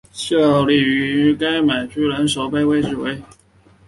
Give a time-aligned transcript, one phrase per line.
[0.11, 3.21] 效力于读卖巨人守备位置为。